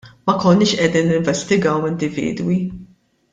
[0.27, 2.59] Ma konniex qegħdin ninvestigaw individwi.